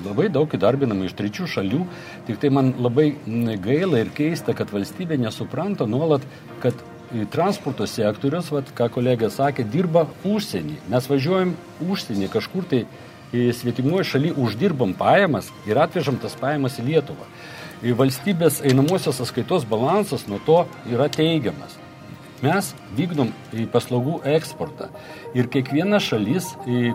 Labai 0.05 0.28
daug 0.33 0.52
įdarbinama 0.52 1.09
iš 1.09 1.17
trečių 1.17 1.49
šalių. 1.55 1.81
Tik 2.28 2.40
tai 2.43 2.50
man 2.52 2.75
labai 2.76 3.11
gaila 3.64 4.02
ir 4.02 4.12
keista, 4.17 4.52
kad 4.57 4.73
valstybė 4.75 5.17
nesupranta 5.21 5.88
nuolat, 5.88 6.25
kad 6.61 6.76
transporto 7.33 7.88
sektorius, 7.88 8.52
vat, 8.52 8.69
ką 8.76 8.90
kolegė 8.99 9.33
sakė, 9.33 9.64
dirba 9.73 10.05
užsienį. 10.28 10.76
Mes 10.93 11.09
važiuojam 11.09 11.57
užsienį 11.88 12.28
kažkur 12.37 12.69
tai 12.69 12.85
svetimoje 13.33 14.05
šalyje, 14.12 14.37
uždirbam 14.40 14.93
pajamas 14.97 15.49
ir 15.69 15.81
atvežam 15.81 16.21
tas 16.21 16.37
pajamas 16.37 16.76
į 16.81 16.90
Lietuvą. 16.93 17.28
Valstybės 17.99 18.61
einamosios 18.67 19.21
sąskaitos 19.21 19.64
balansas 19.69 20.26
nuo 20.28 20.40
to 20.45 20.64
yra 20.93 21.09
teigiamas. 21.12 21.76
Mes 22.45 22.71
vykdom 22.95 23.33
paslaugų 23.73 24.21
eksportą 24.37 24.92
ir 25.35 25.49
kiekviena 25.50 25.99
šalis 26.02 26.52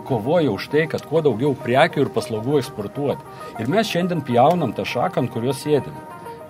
kovoja 0.08 0.52
už 0.54 0.70
tai, 0.72 0.86
kad 0.88 1.04
kuo 1.04 1.20
daugiau 1.24 1.52
prekių 1.58 2.06
ir 2.06 2.12
paslaugų 2.14 2.62
eksportuoti. 2.62 3.20
Ir 3.60 3.68
mes 3.72 3.90
šiandien 3.90 4.24
pjaunam 4.24 4.72
tą 4.76 4.86
šaką, 4.88 5.24
ant 5.24 5.34
kurios 5.34 5.60
sėdim. 5.60 5.96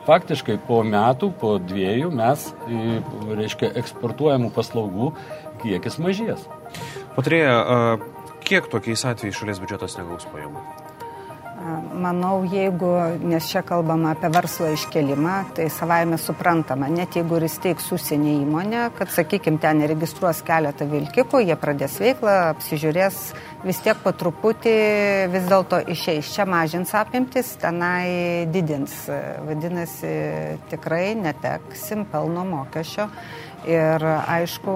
Faktiškai 0.07 0.59
po 0.69 0.83
metų, 0.85 1.33
po 1.41 1.57
dviejų 1.65 2.13
mes, 2.15 2.51
reiškia, 3.41 3.73
eksportuojamų 3.83 4.53
paslaugų 4.55 5.15
kiekis 5.65 5.99
mažės. 5.99 6.47
Patrėja, 7.17 7.99
kiek 8.45 8.69
tokiais 8.71 9.07
atvejais 9.09 9.41
šalies 9.41 9.65
biudžetas 9.65 9.97
negaus 9.99 10.29
pajamų? 10.29 10.84
Manau, 11.65 12.43
jeigu, 12.45 12.91
nes 13.25 13.47
čia 13.49 13.63
kalbama 13.65 14.11
apie 14.13 14.29
verslo 14.29 14.67
iškelimą, 14.75 15.37
tai 15.57 15.71
savaime 15.73 16.19
suprantama, 16.21 16.91
net 16.93 17.17
jeigu 17.17 17.39
ir 17.39 17.47
įsteigs 17.47 17.87
užsienį 17.97 18.35
įmonę, 18.43 18.83
kad, 18.99 19.09
sakykime, 19.15 19.57
ten 19.63 19.81
registruos 19.89 20.43
keletą 20.45 20.85
vilkikų, 20.91 21.41
jie 21.47 21.57
pradės 21.57 21.97
veiklą, 22.03 22.35
apsižiūrės, 22.51 23.23
vis 23.65 23.81
tiek 23.81 23.97
po 24.05 24.13
truputį 24.13 24.75
vis 25.33 25.49
dėlto 25.49 25.81
išeis. 25.95 26.35
Čia 26.37 26.45
mažins 26.45 26.93
apimtis, 27.01 27.55
tenai 27.63 28.45
didins. 28.53 28.99
Vadinasi, 29.49 30.13
tikrai 30.69 31.15
neteksim 31.17 32.05
pelno 32.13 32.45
mokesčio. 32.45 33.09
Ir 33.65 34.03
aišku, 34.05 34.73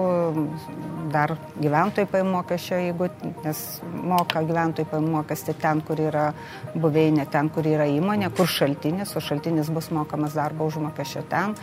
dar 1.13 1.35
gyventojų 1.61 2.09
pajamų 2.09 2.31
mokesčio, 2.33 2.79
jeigu, 2.81 3.09
nes 3.43 3.61
moka 3.85 4.41
gyventojų 4.45 4.89
pajamų 4.89 5.13
mokestį 5.19 5.55
ten, 5.61 5.83
kur 5.85 6.01
yra 6.01 6.31
buveinė, 6.73 7.27
ten, 7.29 7.51
kur 7.53 7.69
yra 7.69 7.85
įmonė, 7.89 8.31
kur 8.33 8.49
šaltinis, 8.49 9.13
o 9.13 9.21
šaltinis 9.21 9.69
bus 9.73 9.91
mokamas 9.93 10.37
darbo 10.37 10.69
užmokesčio 10.71 11.25
ten. 11.29 11.53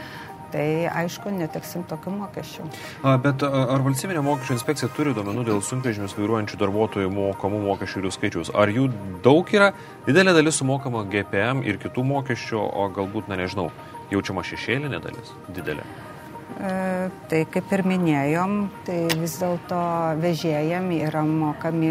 Tai 0.55 0.65
aišku, 1.03 1.33
neteksim 1.35 1.83
tokių 1.91 2.13
mokesčių. 2.21 2.69
A, 3.03 3.17
bet 3.21 3.43
ar 3.43 3.83
valstybinė 3.83 4.23
mokesčių 4.23 4.55
inspekcija 4.55 4.89
turi 4.95 5.11
duomenų 5.17 5.43
dėl 5.49 5.63
sunkvežimius 5.67 6.15
vairuojančių 6.15 6.61
darbuotojų 6.63 7.11
mokamų 7.11 7.65
mokesčių 7.67 8.01
ir 8.05 8.07
jų 8.09 8.15
skaičius? 8.15 8.55
Ar 8.55 8.71
jų 8.71 8.87
daug 9.27 9.51
yra? 9.59 9.73
Didelė 10.07 10.39
dalis 10.39 10.63
sumokama 10.63 11.03
GPM 11.11 11.67
ir 11.67 11.83
kitų 11.83 12.07
mokesčių, 12.15 12.63
o 12.63 12.91
galbūt, 12.95 13.27
na 13.27 13.43
nežinau, 13.43 13.73
jaučiama 14.15 14.47
šešėlinė 14.47 15.03
dalis 15.03 15.35
didelė? 15.51 16.06
E, 16.47 17.09
tai 17.29 17.41
kaip 17.53 17.73
ir 17.75 17.83
minėjom, 17.85 18.53
tai 18.87 19.01
vis 19.19 19.35
dėlto 19.43 19.81
vežėjam 20.23 20.87
yra 20.95 21.25
mokami, 21.27 21.91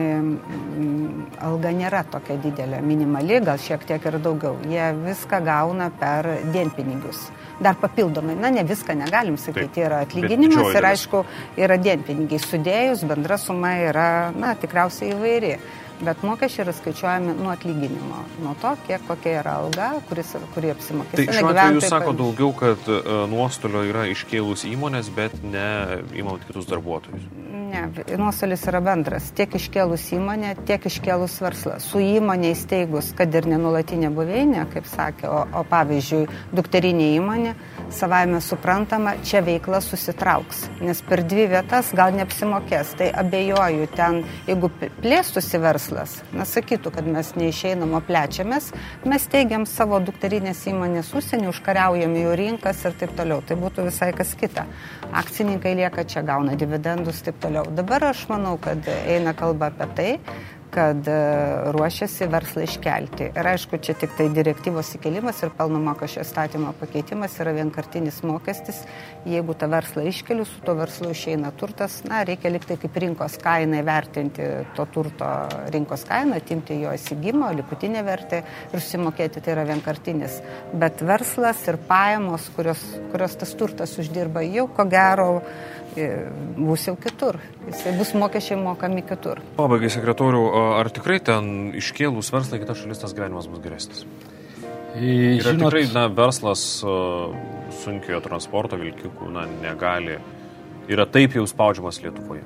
alga 1.44 1.74
nėra 1.76 2.06
tokia 2.10 2.40
didelė, 2.42 2.80
minimali, 2.82 3.42
gal 3.46 3.60
šiek 3.62 3.84
tiek 3.86 4.08
ir 4.10 4.18
daugiau. 4.24 4.56
Jie 4.72 4.88
viską 5.04 5.42
gauna 5.46 5.92
per 6.00 6.32
dienpinigius. 6.56 7.28
Dar 7.62 7.78
papildomai, 7.80 8.40
na 8.40 8.50
ne 8.52 8.66
viską 8.68 8.96
negalim 8.98 9.38
sakyti, 9.38 9.76
Taip, 9.76 9.86
yra 9.86 10.02
atlyginimas 10.08 10.74
ir 10.74 10.90
aišku, 10.90 11.26
yra 11.60 11.78
dienpinigiai. 11.80 12.42
Sudėjus 12.42 13.06
bendra 13.08 13.38
suma 13.40 13.76
yra, 13.84 14.10
na, 14.36 14.56
tikriausiai 14.60 15.14
įvairi 15.14 15.58
bet 16.04 16.24
mokesčiai 16.26 16.66
yra 16.66 16.74
skaičiuojami 16.76 17.36
nuo 17.40 17.52
atlyginimo, 17.54 18.24
nuo 18.44 18.56
to, 18.62 18.74
kiek 18.88 19.04
kokia 19.08 19.40
yra 19.42 19.56
alga, 19.62 19.92
kuris, 20.10 20.34
kurį 20.56 20.74
apsimokės. 20.76 21.16
Tai 21.16 21.38
šiuo 21.38 21.52
atveju 21.54 21.80
jūs 21.80 21.90
sako 21.94 22.16
daugiau, 22.20 22.52
kad 22.58 22.90
uh, 22.92 23.24
nuostolio 23.32 23.86
yra 23.88 24.06
iškėlus 24.12 24.66
įmonės, 24.68 25.12
bet 25.16 25.38
ne 25.44 25.68
įmant 26.18 26.44
kitus 26.50 26.68
darbuotojus. 26.72 27.24
Ne, 27.56 27.88
nuostolis 28.20 28.64
yra 28.70 28.82
bendras. 28.84 29.30
Tiek 29.36 29.56
iškėlus 29.58 30.04
įmonė, 30.16 30.54
tiek 30.68 30.84
iškėlus 30.90 31.38
verslą. 31.44 31.78
Su 31.84 32.02
įmonė 32.04 32.52
įsteigus, 32.54 33.14
kad 33.18 33.34
ir 33.36 33.48
nenulatinė 33.52 34.12
buveinė, 34.16 34.66
kaip 34.74 34.88
sakė, 34.90 35.30
o, 35.32 35.42
o 35.60 35.64
pavyzdžiui, 35.72 36.26
dukterinė 36.56 37.10
įmonė, 37.18 37.56
savaime 37.96 38.42
suprantama, 38.44 39.16
čia 39.28 39.42
veikla 39.46 39.82
susitrauks. 39.84 40.66
Nes 40.84 41.02
per 41.06 41.24
dvi 41.28 41.48
vietas 41.56 41.92
gal 41.96 42.16
neapsimokės. 42.16 42.96
Tai 43.00 43.10
abejoju, 43.24 43.90
ten, 43.96 44.22
jeigu 44.50 44.72
plėstųsi 45.02 45.60
verslas, 45.64 45.85
na 46.36 46.46
sakytų, 46.48 46.92
kad 46.96 47.08
mes 47.10 47.32
neišeinam, 47.38 47.94
o 47.98 48.02
plečiamės, 48.06 48.72
mes 49.06 49.28
teigiam 49.32 49.68
savo 49.70 50.00
dukterinės 50.04 50.64
įmonės 50.72 51.12
užsienį, 51.18 51.50
užkariaujam 51.52 52.16
jų 52.20 52.36
rinkas 52.42 52.84
ir 52.88 52.98
taip 53.00 53.16
toliau. 53.18 53.44
Tai 53.46 53.60
būtų 53.62 53.88
visai 53.90 54.12
kas 54.18 54.34
kita. 54.40 54.66
Akcininkai 55.12 55.76
lieka 55.82 56.06
čia, 56.10 56.26
gauna 56.26 56.58
dividendus 56.60 57.22
ir 57.22 57.32
taip 57.32 57.42
toliau. 57.48 57.66
Dabar 57.78 58.10
aš 58.12 58.26
manau, 58.32 58.58
kad 58.62 58.88
eina 59.06 59.36
kalba 59.38 59.72
apie 59.74 59.90
tai, 59.98 60.10
kad 60.76 61.08
e, 61.08 61.16
ruošiasi 61.72 62.28
verslą 62.32 62.66
iškelti. 62.66 63.30
Ir 63.32 63.48
aišku, 63.54 63.80
čia 63.84 63.96
tik 64.00 64.12
tai 64.18 64.28
direktyvos 64.34 64.90
įkelimas 64.98 65.40
ir 65.46 65.54
pelno 65.56 65.80
mokesčio 65.84 66.26
statymo 66.28 66.74
pakeitimas 66.80 67.38
yra 67.40 67.54
vienkartinis 67.56 68.20
mokestis. 68.28 68.82
Jeigu 69.30 69.56
tą 69.56 69.70
verslą 69.72 70.04
iškeliu, 70.10 70.44
su 70.50 70.60
tuo 70.66 70.76
verslu 70.78 71.14
išeina 71.14 71.54
turtas, 71.56 72.02
na, 72.08 72.24
reikia 72.28 72.52
liktai 72.52 72.78
kaip 72.82 73.00
rinkos 73.06 73.38
kainą 73.44 73.80
įvertinti 73.82 74.50
to 74.76 74.88
turto 74.92 75.30
rinkos 75.74 76.04
kainą, 76.10 76.42
atimti 76.42 76.82
jo 76.82 76.92
įsigymo, 76.98 77.54
likutinę 77.62 78.04
vertę 78.06 78.44
ir 78.74 78.82
susimokėti, 78.82 79.44
tai 79.46 79.56
yra 79.56 79.66
vienkartinis. 79.72 80.42
Bet 80.76 81.06
verslas 81.08 81.64
ir 81.72 81.80
pajamos, 81.88 82.52
kurios, 82.58 82.84
kurios 83.14 83.40
tas 83.40 83.56
turtas 83.56 83.96
uždirba, 84.02 84.44
jau 84.44 84.68
ko 84.76 84.88
gero 84.92 85.30
bus 85.96 86.86
jau 86.88 86.96
kitur. 87.00 87.40
Jisai 87.70 87.96
bus 87.98 88.14
mokesčiai 88.18 88.60
mokami 88.60 89.04
kitur. 89.08 89.42
Pabaigai, 89.58 89.90
sekretorių, 89.94 90.44
ar 90.80 90.90
tikrai 90.94 91.20
ten 91.24 91.72
iškėlus 91.80 92.32
verslą 92.36 92.60
kitas 92.62 92.82
šalis 92.82 93.02
tas 93.04 93.16
gyvenimas 93.16 93.50
bus 93.52 93.64
geresnis? 93.64 94.06
Yra 94.96 95.52
Žinot, 95.52 95.74
tikrai, 95.74 95.86
na, 95.92 96.06
verslas 96.08 96.62
sunkiojo 97.84 98.22
transporto 98.24 98.80
vilkikų, 98.80 99.28
na, 99.34 99.44
negali, 99.64 100.20
yra 100.92 101.08
taip 101.10 101.36
jau 101.36 101.44
spaudžiamas 101.50 102.00
Lietuvoje. 102.04 102.46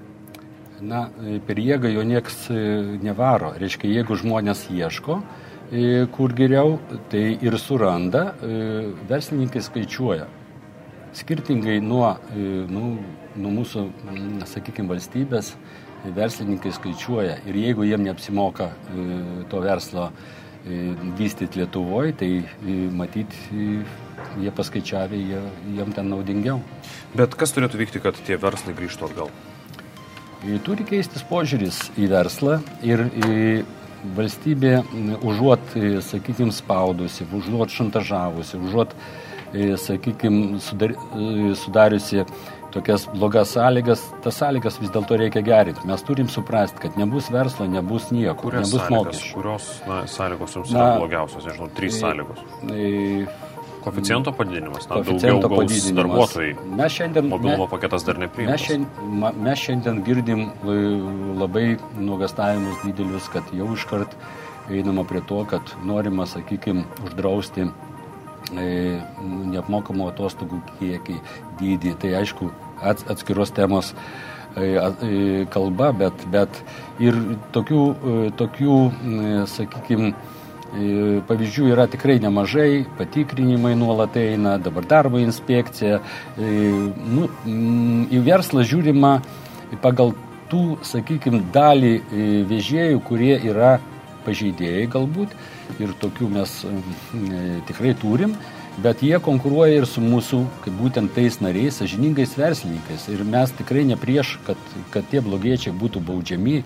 Na, 0.80 1.10
per 1.46 1.60
jėgą 1.60 1.92
jo 1.92 2.06
nieks 2.08 2.46
e, 2.50 2.60
nevaro. 3.04 3.52
Reiškia, 3.60 3.90
jeigu 4.00 4.16
žmonės 4.18 4.70
ieško, 4.72 5.20
kur 6.16 6.34
geriau, 6.34 6.80
tai 7.12 7.36
ir 7.46 7.58
suranda, 7.62 8.32
verslininkai 9.10 9.62
skaičiuoja. 9.62 10.26
Skirtingai 11.18 11.80
nuo, 11.82 12.12
nu, 12.70 12.84
nuo 13.40 13.52
mūsų, 13.60 13.86
sakykime, 14.50 14.92
valstybės, 14.92 15.56
verslininkai 16.16 16.72
skaičiuoja 16.76 17.40
ir 17.50 17.58
jeigu 17.60 17.88
jiem 17.88 18.06
neapsimoka 18.06 18.70
to 19.50 19.64
verslo 19.64 20.10
vystyti 21.18 21.60
Lietuvoje, 21.60 22.14
tai 22.20 22.30
matyti 22.94 23.80
jie 24.40 24.52
paskaičiavę, 24.56 25.18
jie, 25.18 25.42
jiem 25.76 25.94
ten 25.96 26.10
naudingiau. 26.12 26.60
Bet 27.16 27.34
kas 27.40 27.56
turėtų 27.56 27.80
vykti, 27.80 28.02
kad 28.04 28.20
tie 28.28 28.38
verslai 28.40 28.76
grįžtų 28.78 29.10
atgal? 29.10 29.32
Turi 30.64 30.86
keistis 30.88 31.24
požiūris 31.28 31.82
į 32.00 32.12
verslą 32.12 32.60
ir 32.86 33.08
valstybė 34.16 34.78
užuot, 35.28 35.74
sakykime, 36.06 36.54
spaudusi, 36.56 37.28
užuot 37.36 37.74
šantažavusi, 37.76 38.60
užuot, 38.70 38.94
sakykime, 39.54 40.60
sudar, 40.62 40.94
sudariusi 41.56 42.26
tokias 42.72 43.08
blogas 43.16 43.50
sąlygas, 43.56 44.04
tas 44.22 44.38
sąlygas 44.38 44.78
vis 44.82 44.92
dėlto 44.94 45.18
reikia 45.18 45.42
gerinti. 45.42 45.88
Mes 45.90 46.04
turim 46.06 46.28
suprasti, 46.30 46.78
kad 46.84 46.98
nebus 47.02 47.32
verslo, 47.34 47.66
nebus 47.66 48.12
nieko, 48.14 48.36
Kurias 48.44 48.68
nebus 48.70 48.84
sąlygas, 48.86 48.92
mokesčių. 49.08 49.34
Kurios 49.40 49.70
na, 49.90 50.02
sąlygos 50.08 50.56
jums 50.60 50.74
yra 50.76 50.90
blogiausios, 51.00 51.46
nežinau, 51.50 51.70
trys 51.80 51.98
sąlygos. 52.00 52.44
E, 52.70 53.26
Koficiento 53.80 54.34
padidinimas, 54.36 54.86
na, 54.90 54.98
Koeficiento 55.00 55.48
daugiau 55.48 55.62
padidinimas. 55.64 55.96
darbuotojai. 55.98 56.56
Mes 56.78 56.92
šiandien, 56.94 57.30
Mobilumo 57.32 57.64
me- 57.66 57.72
paketas 57.72 58.04
dar 58.06 58.18
mes, 58.20 58.28
nepriimtas. 58.28 58.62
šiandien, 58.62 59.20
ma- 59.24 59.32
mes 59.34 59.60
šiandien 59.60 60.04
girdim 60.06 60.42
e, 60.52 60.78
labai 61.40 61.78
nuogastavimus 61.98 62.84
didelius, 62.86 63.30
kad 63.34 63.44
jau 63.56 63.74
iškart 63.74 64.14
einama 64.70 65.04
prie 65.08 65.22
to, 65.26 65.46
kad 65.50 65.62
norima, 65.84 66.28
sakykime, 66.30 66.84
uždrausti 67.08 67.66
neapmokamo 68.56 70.10
atostogų 70.12 70.62
kiekį, 70.80 71.20
dydį. 71.60 71.94
Tai 72.02 72.16
aišku, 72.22 72.50
ats, 72.82 73.06
atskiros 73.12 73.54
temos 73.56 73.94
e, 73.94 74.66
e, 74.66 75.46
kalba, 75.54 75.92
bet, 75.96 76.26
bet 76.34 76.62
ir 77.04 77.18
tokių, 77.56 77.86
e, 77.94 78.18
tokių 78.40 78.82
sakykime, 79.50 80.14
pavyzdžių 81.26 81.72
yra 81.74 81.88
tikrai 81.90 82.20
nemažai, 82.22 82.86
patikrinimai 82.98 83.74
nuolat 83.74 84.18
eina, 84.22 84.58
dabar 84.62 84.86
darbo 84.86 85.22
inspekcija. 85.22 86.02
E, 86.38 86.50
Nu, 87.10 87.28
į 88.14 88.20
verslą 88.26 88.62
žiūrima 88.68 89.20
pagal 89.82 90.14
tų, 90.50 90.80
sakykime, 90.86 91.42
dalį 91.54 91.94
e, 91.98 92.28
vežėjų, 92.50 93.02
kurie 93.06 93.36
yra 93.50 93.78
pažeidėjai 94.26 94.88
galbūt. 94.92 95.36
Ir 95.80 95.94
tokių 96.02 96.30
mes 96.34 96.56
e, 96.66 96.74
tikrai 97.70 97.94
turim, 98.00 98.36
bet 98.84 99.04
jie 99.04 99.20
konkuruoja 99.24 99.82
ir 99.82 99.88
su 99.90 100.02
mūsų, 100.04 100.44
kaip 100.64 100.76
būtent 100.80 101.14
tais 101.16 101.40
nariais, 101.44 101.80
sažiningais 101.82 102.36
verslininkais. 102.40 103.08
Ir 103.12 103.24
mes 103.28 103.52
tikrai 103.58 103.84
ne 103.88 103.98
prieš, 104.00 104.38
kad, 104.48 104.60
kad 104.94 105.08
tie 105.12 105.22
blogiečiai 105.26 105.74
būtų 105.76 106.02
baudžiami, 106.06 106.62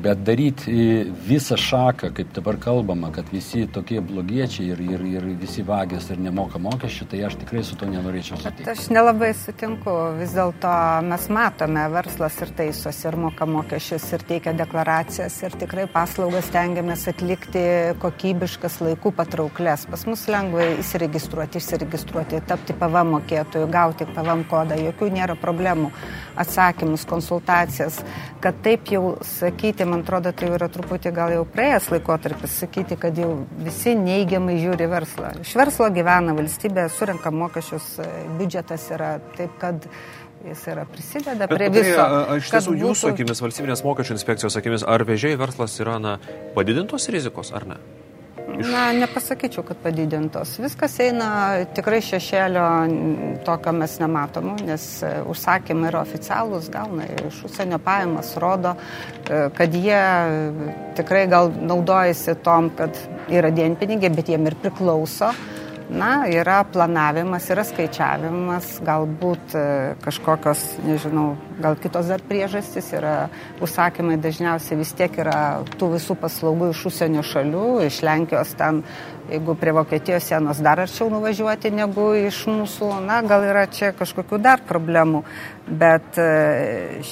bet 0.00 0.22
daryti 0.22 1.04
visą 1.26 1.56
šaką, 1.58 2.12
kaip 2.14 2.30
dabar 2.36 2.56
kalbama, 2.62 3.10
kad 3.14 3.28
visi 3.34 3.64
tokie 3.66 3.98
blogiečiai 4.00 4.70
ir, 4.70 4.82
ir, 4.94 5.04
ir 5.10 5.26
visi 5.40 5.64
vagės 5.66 6.10
ir 6.14 6.20
nemoka 6.22 6.60
mokesčių, 6.62 7.08
tai 7.10 7.24
aš 7.26 7.36
tikrai 7.42 7.64
su 7.66 7.76
to 7.80 7.88
nenorėčiau 7.90 8.38
Bet 8.38 8.46
sutikti. 8.46 8.70
aš 8.70 8.86
nelabai 8.94 9.32
sutinku. 9.34 9.96
Vis 10.20 10.36
dėlto 10.36 10.70
mes 11.10 11.26
matome, 11.34 11.88
verslas 11.90 12.38
ir 12.44 12.54
taisos, 12.56 13.02
ir 13.04 13.18
moka 13.18 13.48
mokesčius, 13.50 14.06
ir 14.14 14.24
teikia 14.30 14.54
deklaracijas, 14.56 15.40
ir 15.42 15.58
tikrai 15.58 15.88
paslaugas 15.90 16.52
tengiamės 16.54 17.08
atlikti 17.10 17.66
kokybiškas, 18.02 18.78
laikų 18.86 19.12
patrauklės. 19.18 19.88
Pas 19.90 20.06
mus 20.06 20.22
lengvai 20.30 20.76
įsiregistruoti, 20.84 21.49
išsiregistruoti, 21.58 22.38
tapti 22.46 22.76
PVM 22.76 23.14
mokėtojų, 23.16 23.66
gauti 23.72 24.06
PVM 24.06 24.44
kodą, 24.50 24.78
jokių 24.78 25.08
nėra 25.16 25.34
problemų, 25.40 25.90
atsakymus, 26.40 27.06
konsultacijas. 27.10 28.00
Kad 28.40 28.62
taip 28.64 28.92
jau 28.92 29.16
sakyti, 29.26 29.84
man 29.88 30.04
atrodo, 30.04 30.32
tai 30.32 30.52
yra 30.54 30.68
truputį 30.72 31.12
gal 31.16 31.34
jau 31.34 31.42
praėjęs 31.48 31.90
laikotarpis, 31.96 32.54
sakyti, 32.62 32.96
kad 33.00 33.18
jau 33.18 33.46
visi 33.58 33.96
neigiamai 33.98 34.56
žiūri 34.62 34.88
verslą. 34.90 35.34
Iš 35.42 35.56
verslo 35.58 35.90
gyvena 35.90 36.36
valstybė, 36.38 36.88
surenka 36.94 37.32
mokesčius, 37.34 37.96
biudžetas 38.38 38.90
yra 38.94 39.16
taip, 39.36 39.58
kad 39.60 39.88
jis 40.46 40.62
yra 40.72 40.86
prisideda 40.88 41.46
Bet 41.46 41.58
prie 41.58 41.68
viso. 41.68 42.04
iš 42.38 42.48
kad 42.48 42.62
tiesų, 42.62 42.76
jūsų 42.80 43.08
būtų- 43.10 43.12
akimis, 43.12 43.42
valstybinės 43.44 43.82
mokesčių 43.84 44.14
inspekcijos 44.16 44.56
akimis, 44.56 44.82
ar 44.88 45.04
vežėjai 45.04 45.36
verslas 45.36 45.80
yra 45.80 45.98
na, 46.00 46.18
padidintos 46.54 47.08
rizikos 47.12 47.52
ar 47.52 47.66
ne? 47.66 47.76
Na, 48.60 48.92
nepasakyčiau, 48.92 49.64
kad 49.64 49.78
padidintos. 49.80 50.52
Viskas 50.60 50.96
eina 51.00 51.28
tikrai 51.76 52.00
šešėlio, 52.04 52.64
tokio 53.46 53.72
mes 53.76 53.94
nematom, 54.02 54.50
nes 54.66 54.84
e, 55.06 55.12
užsakymai 55.32 55.88
yra 55.88 56.02
oficialūs, 56.04 56.68
gauna 56.72 57.06
iš 57.28 57.40
užsienio 57.48 57.78
pajamas, 57.84 58.34
rodo, 58.42 58.74
e, 58.76 59.46
kad 59.56 59.76
jie 59.76 59.96
e, 59.96 60.74
tikrai 60.98 61.24
gal 61.32 61.52
naudojasi 61.56 62.36
tom, 62.44 62.68
kad 62.76 63.00
yra 63.32 63.52
dienpinigiai, 63.54 64.12
bet 64.18 64.32
jiem 64.32 64.50
ir 64.50 64.58
priklauso. 64.60 65.32
Na, 65.90 66.22
yra 66.30 66.60
planavimas, 66.70 67.48
yra 67.50 67.64
skaičiavimas, 67.66 68.76
galbūt 68.86 69.54
e, 69.58 69.62
kažkokios, 70.04 70.60
nežinau, 70.86 71.32
gal 71.58 71.74
kitos 71.82 72.06
dar 72.12 72.22
priežastys 72.22 72.92
yra. 72.94 73.14
Užsakymai 73.58 74.20
dažniausiai 74.22 74.78
vis 74.78 74.92
tiek 74.94 75.18
yra 75.18 75.64
tų 75.80 75.88
visų 75.96 76.14
paslaugų 76.20 76.68
iš 76.70 76.84
užsienio 76.92 77.24
šalių, 77.26 77.64
iš 77.88 77.98
Lenkijos 78.06 78.54
ten, 78.60 78.84
jeigu 79.32 79.56
prie 79.58 79.74
Vokietijos 79.74 80.30
sienos 80.30 80.62
dar 80.62 80.84
arčiau 80.84 81.10
nuvažiuoti 81.10 81.74
negu 81.74 82.06
iš 82.20 82.44
mūsų, 82.46 82.92
na, 83.08 83.18
gal 83.26 83.48
yra 83.50 83.66
čia 83.66 83.90
kažkokių 83.98 84.38
dar 84.46 84.62
problemų, 84.70 85.24
bet 85.82 86.22
e, 86.22 86.30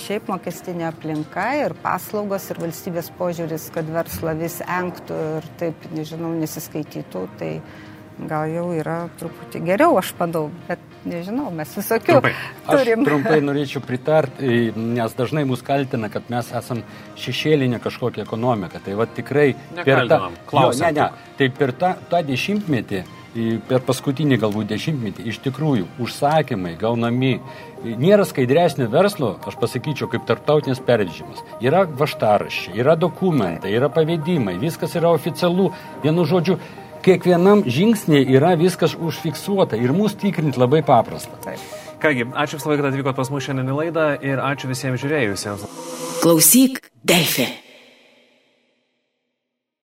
šiaip 0.05 0.31
mokestinė 0.31 0.87
aplinka 0.93 1.51
ir 1.65 1.75
paslaugos 1.83 2.47
ir 2.53 2.63
valstybės 2.63 3.11
požiūris, 3.19 3.73
kad 3.75 3.91
verslą 3.91 4.39
vis 4.39 4.63
enktų 4.63 5.21
ir 5.43 5.53
taip, 5.59 5.93
nežinau, 5.99 6.31
nesiskaitytų, 6.39 7.27
tai 7.43 7.55
gal 8.27 8.49
jau 8.51 8.69
yra 8.75 8.99
truputį 9.21 9.63
geriau, 9.67 9.99
aš 10.01 10.13
padau, 10.19 10.49
bet 10.69 10.83
nežinau, 11.09 11.51
mes 11.55 11.71
visokių 11.79 12.17
Trumpai. 12.19 12.33
Aš 12.65 12.73
turim. 12.73 13.05
trumpai 13.07 13.39
norėčiau 13.49 13.83
pritarti, 13.85 14.73
nes 14.77 15.15
dažnai 15.19 15.45
mus 15.49 15.63
kaltina, 15.67 16.11
kad 16.13 16.27
mes 16.33 16.51
esam 16.59 16.83
šešėlinė 17.21 17.81
kažkokia 17.85 18.25
ekonomika. 18.27 18.83
Tai 18.85 18.99
va 18.99 19.07
tikrai 19.07 19.53
per 19.85 20.09
tą, 20.11 20.21
klausiam 20.51 20.91
jo, 20.91 20.97
ne, 20.97 21.07
ne, 21.07 21.31
tai 21.39 21.51
per 21.55 21.75
tą, 21.79 21.95
tą 22.11 22.25
dešimtmetį, 22.27 23.05
per 23.69 23.83
paskutinį 23.87 24.39
galbūt 24.43 24.71
dešimtmetį, 24.73 25.27
iš 25.31 25.41
tikrųjų 25.45 25.87
užsakymai 26.03 26.75
gaunami. 26.81 27.39
Nėra 27.79 28.25
skaidresnio 28.27 28.89
verslo, 28.91 29.37
aš 29.47 29.55
pasakyčiau, 29.61 30.09
kaip 30.11 30.25
tarptautinis 30.27 30.81
pervežimas. 30.83 31.45
Yra 31.63 31.85
vaštaraščiai, 31.87 32.75
yra 32.81 32.97
dokumentai, 32.99 33.71
yra 33.71 33.87
pavedimai, 33.93 34.57
viskas 34.59 34.97
yra 34.99 35.13
oficialu. 35.15 35.69
Vienu 36.03 36.25
žodžiu, 36.27 36.57
kiekvienam 37.09 37.63
žingsnė 37.65 38.21
yra 38.37 38.53
viskas 38.61 38.93
užfiksuota 38.95 39.79
ir 39.81 39.95
mūsų 39.97 40.21
tikrinti 40.27 40.61
labai 40.61 40.83
paprasta. 40.85 41.39
Taip. 41.45 41.63
Kągi, 42.03 42.29
ačiū 42.31 42.59
visą 42.61 42.71
laiką, 42.71 42.83
kad 42.83 42.93
atvykot 42.93 43.17
pas 43.19 43.31
mus 43.35 43.47
šiandien 43.47 43.73
į 43.73 43.79
laidą 43.79 44.11
ir 44.23 44.43
ačiū 44.45 44.69
visiems 44.71 45.01
žiūrėjusiems. 45.03 45.65
Klausyk, 46.23 46.83
Delfi. 47.03 47.49